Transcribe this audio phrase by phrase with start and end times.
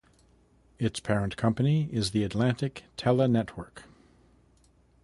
[0.79, 3.83] Its parent company is the Atlantic Tele-Network.